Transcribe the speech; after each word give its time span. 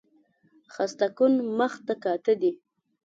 خسته 0.73 1.07
کن 1.17 1.33
مخ 1.57 1.73
ته 1.85 1.93
کاته 2.03 2.33
دي 2.41 2.51